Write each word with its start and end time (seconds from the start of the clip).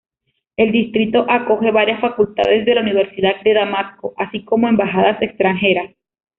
El 0.57 0.71
distrito 0.71 1.27
acoge 1.29 1.69
varias 1.69 2.01
facultades 2.01 2.65
de 2.65 2.73
la 2.73 2.81
Universidad 2.81 3.39
de 3.43 3.53
Damasco, 3.53 4.15
así 4.17 4.43
como 4.43 4.67
embajadas 4.67 5.21
extranjeras. 5.21 5.91